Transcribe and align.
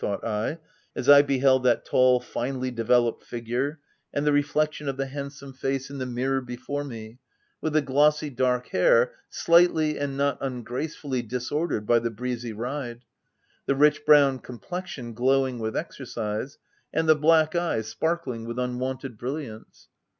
thought 0.01 0.23
I, 0.25 0.57
as 0.95 1.07
I 1.07 1.21
beheld 1.21 1.61
that 1.65 1.85
tall, 1.85 2.19
finely 2.19 2.71
developed 2.71 3.23
figure, 3.23 3.77
and 4.11 4.25
the 4.25 4.31
reflection 4.33 4.89
of 4.89 4.97
the 4.97 5.05
handsome 5.05 5.53
face 5.53 5.91
OF 5.91 5.99
WILDFELL 5.99 5.99
HALL. 5.99 5.99
61 5.99 6.01
in 6.01 6.15
the 6.15 6.21
mirror 6.31 6.41
before 6.41 6.83
me, 6.83 7.17
with 7.61 7.73
the 7.73 7.83
glossy 7.83 8.31
dark 8.31 8.69
hair, 8.69 9.13
slightly 9.29 9.99
and 9.99 10.17
not 10.17 10.39
ungracefully 10.41 11.21
disordered 11.21 11.85
by 11.85 11.99
the 11.99 12.09
breezy 12.09 12.51
ride, 12.51 13.01
the 13.67 13.75
rich 13.75 14.03
brown 14.03 14.39
complexion 14.39 15.13
glowing 15.13 15.59
with 15.59 15.77
exercise, 15.77 16.57
and 16.91 17.07
the 17.07 17.15
black 17.15 17.55
eyes 17.55 17.87
sparkling 17.87 18.45
with 18.47 18.57
unwonted 18.57 19.19
brilliance. 19.19 19.87